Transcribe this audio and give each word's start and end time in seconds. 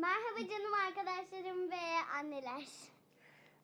Merhaba 0.00 0.50
canım 0.50 0.74
arkadaşlarım 0.86 1.70
ve 1.70 1.76
anneler. 2.18 2.64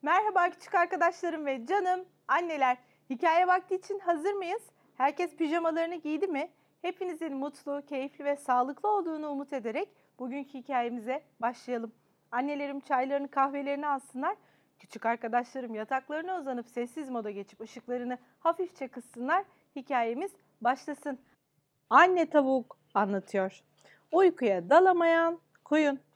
Merhaba 0.01 0.49
küçük 0.49 0.75
arkadaşlarım 0.75 1.45
ve 1.45 1.65
canım 1.65 2.05
anneler. 2.27 2.77
Hikaye 3.09 3.47
vakti 3.47 3.75
için 3.75 3.99
hazır 3.99 4.33
mıyız? 4.33 4.61
Herkes 4.97 5.35
pijamalarını 5.35 5.95
giydi 5.95 6.27
mi? 6.27 6.49
Hepinizin 6.81 7.37
mutlu, 7.37 7.83
keyifli 7.89 8.25
ve 8.25 8.35
sağlıklı 8.35 8.89
olduğunu 8.89 9.29
umut 9.29 9.53
ederek 9.53 9.89
bugünkü 10.19 10.53
hikayemize 10.53 11.23
başlayalım. 11.41 11.91
Annelerim 12.31 12.79
çaylarını, 12.79 13.31
kahvelerini 13.31 13.87
alsınlar. 13.87 14.35
Küçük 14.79 15.05
arkadaşlarım 15.05 15.75
yataklarına 15.75 16.39
uzanıp 16.39 16.67
sessiz 16.67 17.09
moda 17.09 17.31
geçip 17.31 17.61
ışıklarını 17.61 18.17
hafifçe 18.39 18.87
kıssınlar. 18.87 19.45
Hikayemiz 19.75 20.31
başlasın. 20.61 21.19
Anne 21.89 22.29
tavuk 22.29 22.77
anlatıyor. 22.93 23.63
Uykuya 24.11 24.69
dalamayan 24.69 25.39
koyun. 25.63 26.06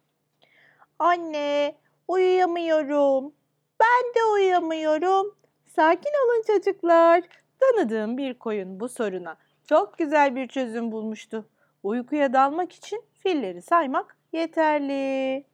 Anne, 1.02 1.76
uyuyamıyorum. 2.08 3.34
Ben 3.80 4.16
de 4.16 4.24
uyuyamıyorum. 4.34 5.36
Sakin 5.66 6.10
olun 6.26 6.44
çocuklar. 6.48 7.24
Tanıdığım 7.60 8.18
bir 8.18 8.34
koyun 8.34 8.80
bu 8.80 8.90
soruna 8.90 9.38
çok 9.70 9.98
güzel 9.98 10.36
bir 10.36 10.48
çözüm 10.48 10.92
bulmuştu. 10.92 11.50
Uykuya 11.84 12.34
dalmak 12.34 12.74
için 12.74 13.04
filleri 13.20 13.62
saymak 13.62 14.18
yeterli. 14.34 15.46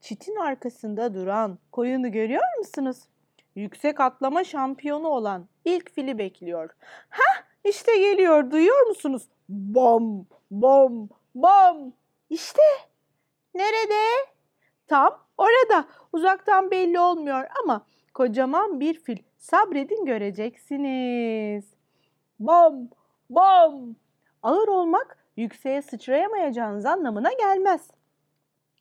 Çitin 0.00 0.36
arkasında 0.36 1.14
duran 1.14 1.58
koyunu 1.72 2.12
görüyor 2.12 2.58
musunuz? 2.58 2.98
Yüksek 3.54 4.00
atlama 4.00 4.44
şampiyonu 4.44 5.08
olan 5.08 5.48
ilk 5.64 5.94
fili 5.94 6.18
bekliyor. 6.18 6.70
Hah 7.08 7.42
işte 7.64 7.98
geliyor 7.98 8.50
duyuyor 8.50 8.86
musunuz? 8.86 9.22
Bom 9.48 10.26
bom 10.50 11.08
bom. 11.34 11.92
İşte 12.30 12.62
nerede? 13.54 14.31
Tam 14.86 15.18
orada. 15.38 15.84
Uzaktan 16.12 16.70
belli 16.70 16.98
olmuyor 16.98 17.44
ama 17.62 17.86
kocaman 18.14 18.80
bir 18.80 18.94
fil. 18.94 19.16
Sabredin 19.38 20.04
göreceksiniz. 20.04 21.64
Bom, 22.40 22.88
bom. 23.30 23.96
Ağır 24.42 24.68
olmak 24.68 25.18
yükseğe 25.36 25.82
sıçrayamayacağınız 25.82 26.86
anlamına 26.86 27.32
gelmez. 27.32 27.90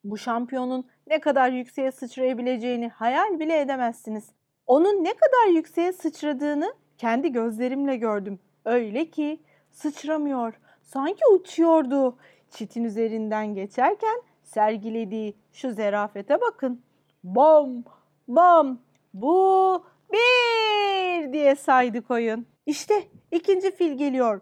Bu 0.04 0.18
şampiyonun 0.18 0.88
ne 1.08 1.20
kadar 1.20 1.52
yükseğe 1.52 1.92
sıçrayabileceğini 1.92 2.90
hayal 2.90 3.40
bile 3.40 3.62
edemezsiniz. 3.62 4.32
Onun 4.68 5.04
ne 5.04 5.14
kadar 5.14 5.54
yükseğe 5.54 5.94
sıçradığını 5.94 6.74
kendi 6.98 7.32
gözlerimle 7.32 7.96
gördüm. 7.96 8.40
Öyle 8.66 9.10
ki 9.10 9.40
sıçramıyor. 9.72 10.54
Sanki 10.82 11.22
uçuyordu. 11.34 12.18
Çitin 12.50 12.84
üzerinden 12.84 13.56
geçerken 13.56 14.22
sergilediği 14.54 15.38
şu 15.52 15.72
zerafete 15.72 16.42
bakın. 16.42 16.82
Bom, 17.24 17.84
bom, 18.28 18.80
bu 19.14 19.86
bir 20.14 21.34
diye 21.34 21.56
saydı 21.56 22.02
koyun. 22.02 22.48
İşte 22.66 23.04
ikinci 23.32 23.72
fil 23.72 23.98
geliyor. 23.98 24.42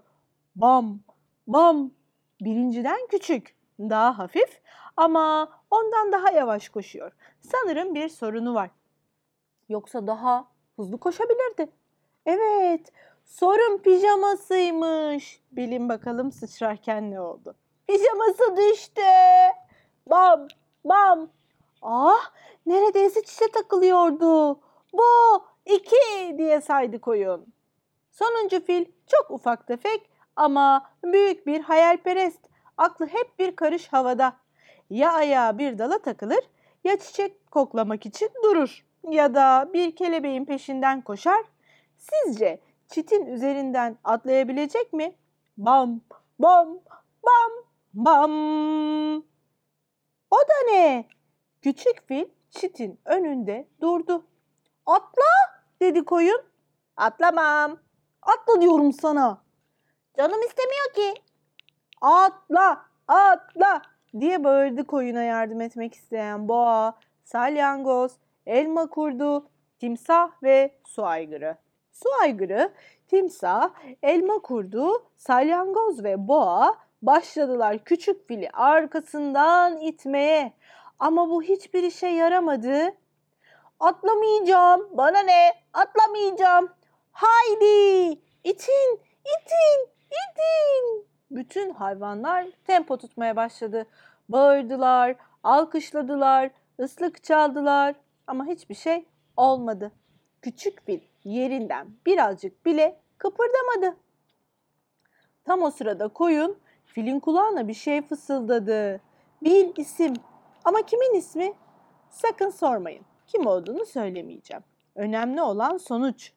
Bom, 0.55 0.99
bom. 1.47 1.91
Birinciden 2.41 2.99
küçük, 3.11 3.55
daha 3.79 4.17
hafif 4.17 4.61
ama 4.97 5.49
ondan 5.71 6.11
daha 6.11 6.31
yavaş 6.31 6.69
koşuyor. 6.69 7.11
Sanırım 7.41 7.95
bir 7.95 8.09
sorunu 8.09 8.53
var. 8.53 8.69
Yoksa 9.69 10.07
daha 10.07 10.47
hızlı 10.75 10.97
koşabilirdi. 10.97 11.71
Evet, 12.25 12.91
sorun 13.25 13.77
pijamasıymış. 13.77 15.41
Bilin 15.51 15.89
bakalım 15.89 16.31
sıçrarken 16.31 17.11
ne 17.11 17.21
oldu? 17.21 17.55
Pijaması 17.87 18.57
düştü. 18.57 19.01
Bam, 20.09 20.47
bam. 20.85 21.29
Ah, 21.81 22.31
neredeyse 22.65 23.23
çişe 23.23 23.51
takılıyordu. 23.51 24.59
Bu 24.93 25.43
iki 25.65 26.37
diye 26.37 26.61
saydı 26.61 27.01
koyun. 27.01 27.53
Sonuncu 28.11 28.65
fil 28.65 28.85
çok 29.07 29.31
ufak 29.31 29.67
tefek 29.67 30.09
ama 30.35 30.89
büyük 31.03 31.47
bir 31.47 31.61
hayalperest. 31.61 32.39
Aklı 32.77 33.05
hep 33.07 33.39
bir 33.39 33.55
karış 33.55 33.93
havada. 33.93 34.33
Ya 34.89 35.11
ayağı 35.11 35.57
bir 35.57 35.77
dala 35.77 35.97
takılır 35.97 36.49
ya 36.83 36.99
çiçek 36.99 37.51
koklamak 37.51 38.05
için 38.05 38.29
durur 38.43 38.85
ya 39.09 39.33
da 39.33 39.69
bir 39.73 39.95
kelebeğin 39.95 40.45
peşinden 40.45 41.01
koşar. 41.01 41.43
Sizce 41.97 42.59
çitin 42.87 43.25
üzerinden 43.25 43.97
atlayabilecek 44.03 44.93
mi? 44.93 45.15
Bam, 45.57 46.01
bam, 46.39 46.79
bam, 47.23 47.51
bam. 47.93 49.23
O 50.31 50.35
da 50.35 50.71
ne? 50.71 51.07
Küçük 51.61 52.07
fil 52.07 52.25
çitin 52.49 52.99
önünde 53.05 53.67
durdu. 53.81 54.25
Atla 54.85 55.31
dedi 55.81 56.05
koyun. 56.05 56.41
Atlamam. 56.97 57.77
Atla 58.21 58.61
diyorum 58.61 58.93
sana. 58.93 59.41
Canım 60.17 60.41
istemiyor 60.41 60.93
ki. 60.95 61.21
Atla, 62.01 62.85
atla 63.07 63.81
diye 64.19 64.43
bağırdı 64.43 64.87
koyuna 64.87 65.23
yardım 65.23 65.61
etmek 65.61 65.93
isteyen 65.93 66.47
boğa, 66.47 66.93
salyangoz, 67.23 68.11
elma 68.45 68.89
kurdu, 68.89 69.49
timsah 69.79 70.43
ve 70.43 70.79
su 70.85 71.05
aygırı. 71.05 71.57
Su 71.91 72.09
aygırı, 72.21 72.73
timsah, 73.07 73.69
elma 74.03 74.39
kurdu, 74.39 75.11
salyangoz 75.17 76.03
ve 76.03 76.27
boğa 76.27 76.77
başladılar 77.01 77.83
küçük 77.83 78.27
fili 78.27 78.49
arkasından 78.49 79.77
itmeye. 79.77 80.53
Ama 80.99 81.29
bu 81.29 81.43
hiçbir 81.43 81.83
işe 81.83 82.07
yaramadı. 82.07 82.95
Atlamayacağım. 83.79 84.87
Bana 84.91 85.19
ne? 85.19 85.53
Atlamayacağım. 85.73 86.69
Haydi! 87.11 88.11
İtin! 88.43 88.99
İtin! 89.21 89.89
İtin! 90.05 91.07
Bütün 91.31 91.73
hayvanlar 91.73 92.47
tempo 92.67 92.97
tutmaya 92.97 93.35
başladı. 93.35 93.85
Bağırdılar, 94.29 95.15
alkışladılar, 95.43 96.49
ıslık 96.79 97.23
çaldılar 97.23 97.95
ama 98.27 98.45
hiçbir 98.45 98.75
şey 98.75 99.05
olmadı. 99.37 99.91
Küçük 100.41 100.85
fil 100.85 100.99
yerinden 101.23 101.87
birazcık 102.05 102.65
bile 102.65 103.01
kıpırdamadı. 103.17 103.97
Tam 105.45 105.61
o 105.61 105.71
sırada 105.71 106.07
koyun 106.07 106.57
filin 106.93 107.19
kulağına 107.19 107.67
bir 107.67 107.73
şey 107.73 108.01
fısıldadı. 108.01 109.01
Bir 109.43 109.75
isim. 109.75 110.13
Ama 110.65 110.81
kimin 110.81 111.13
ismi? 111.13 111.53
Sakın 112.09 112.49
sormayın. 112.49 113.05
Kim 113.27 113.47
olduğunu 113.47 113.85
söylemeyeceğim. 113.85 114.63
Önemli 114.95 115.41
olan 115.41 115.77
sonuç. 115.77 116.33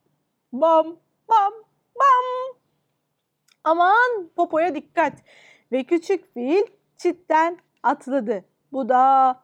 Bam, 0.53 0.87
bam, 1.29 1.53
bam. 1.97 2.57
Aman 3.65 4.31
popoya 4.37 4.75
dikkat. 4.75 5.13
Ve 5.73 5.85
küçük 5.85 6.35
fil 6.35 6.63
çitten 6.97 7.59
atladı. 7.83 8.45
Bu 8.73 8.89
da 8.89 9.41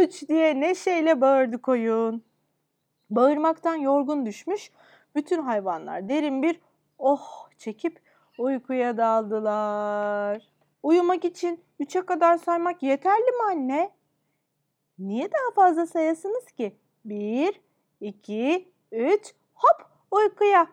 üç 0.00 0.28
diye 0.28 0.60
neşeyle 0.60 1.20
bağırdı 1.20 1.62
koyun. 1.62 2.24
Bağırmaktan 3.10 3.74
yorgun 3.74 4.26
düşmüş. 4.26 4.70
Bütün 5.14 5.42
hayvanlar 5.42 6.08
derin 6.08 6.42
bir 6.42 6.60
oh 6.98 7.48
çekip 7.58 8.00
uykuya 8.38 8.96
daldılar. 8.96 10.48
Uyumak 10.82 11.24
için 11.24 11.60
üçe 11.80 12.00
kadar 12.06 12.36
saymak 12.36 12.82
yeterli 12.82 13.30
mi 13.30 13.42
anne? 13.50 13.90
Niye 14.98 15.28
daha 15.32 15.54
fazla 15.54 15.86
sayasınız 15.86 16.44
ki? 16.46 16.76
Bir, 17.04 17.60
iki, 18.00 18.68
üç, 18.92 19.34
hop 19.54 19.86
uykuya. 20.10 20.66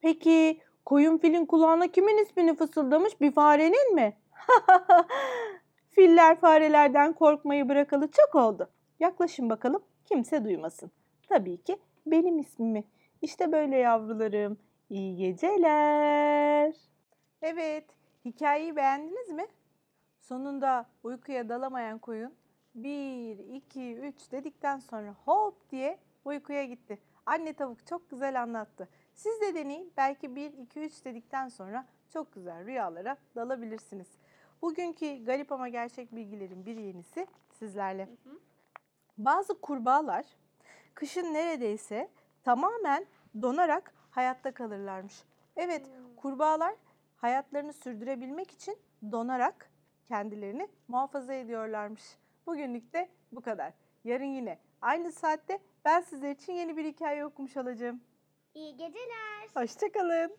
Peki 0.00 0.60
koyun 0.84 1.18
filin 1.18 1.46
kulağına 1.46 1.86
kimin 1.86 2.18
ismini 2.18 2.56
fısıldamış? 2.56 3.20
Bir 3.20 3.32
farenin 3.32 3.94
mi? 3.94 4.16
Filler 5.90 6.40
farelerden 6.40 7.12
korkmayı 7.12 7.68
bırakalı 7.68 8.08
çok 8.10 8.34
oldu. 8.34 8.70
Yaklaşın 9.00 9.50
bakalım 9.50 9.82
kimse 10.04 10.44
duymasın. 10.44 10.90
Tabii 11.28 11.62
ki 11.62 11.78
benim 12.06 12.38
ismimi. 12.38 12.84
İşte 13.22 13.52
böyle 13.52 13.76
yavrularım. 13.76 14.58
İyi 14.90 15.16
geceler. 15.16 16.93
Evet, 17.46 17.84
hikayeyi 18.24 18.76
beğendiniz 18.76 19.30
mi? 19.30 19.46
Sonunda 20.20 20.86
uykuya 21.02 21.48
dalamayan 21.48 21.98
koyun 21.98 22.34
1, 22.74 23.38
2, 23.38 23.96
3 23.96 24.32
dedikten 24.32 24.78
sonra 24.78 25.14
hop 25.24 25.70
diye 25.70 25.98
uykuya 26.24 26.64
gitti. 26.64 26.98
Anne 27.26 27.52
tavuk 27.52 27.86
çok 27.86 28.10
güzel 28.10 28.42
anlattı. 28.42 28.88
Siz 29.14 29.40
de 29.40 29.54
deneyin. 29.54 29.92
Belki 29.96 30.36
1, 30.36 30.52
2, 30.52 30.80
3 30.80 31.04
dedikten 31.04 31.48
sonra 31.48 31.86
çok 32.12 32.32
güzel 32.32 32.66
rüyalara 32.66 33.16
dalabilirsiniz. 33.36 34.08
Bugünkü 34.62 35.24
garip 35.24 35.52
ama 35.52 35.68
gerçek 35.68 36.14
bilgilerin 36.14 36.66
bir 36.66 36.76
yenisi 36.76 37.26
sizlerle. 37.50 38.08
Bazı 39.18 39.60
kurbağalar 39.60 40.24
kışın 40.94 41.34
neredeyse 41.34 42.10
tamamen 42.44 43.06
donarak 43.42 43.94
hayatta 44.10 44.54
kalırlarmış. 44.54 45.24
Evet, 45.56 45.86
kurbağalar 46.16 46.74
hayatlarını 47.24 47.72
sürdürebilmek 47.72 48.50
için 48.50 48.78
donarak 49.12 49.70
kendilerini 50.08 50.68
muhafaza 50.88 51.34
ediyorlarmış. 51.34 52.02
Bugünlük 52.46 52.92
de 52.92 53.08
bu 53.32 53.40
kadar. 53.40 53.72
Yarın 54.04 54.24
yine 54.24 54.58
aynı 54.80 55.12
saatte 55.12 55.58
ben 55.84 56.00
sizler 56.00 56.30
için 56.30 56.52
yeni 56.52 56.76
bir 56.76 56.84
hikaye 56.84 57.24
okumuş 57.24 57.56
olacağım. 57.56 58.00
İyi 58.54 58.76
geceler. 58.76 59.48
Hoşçakalın. 59.54 60.36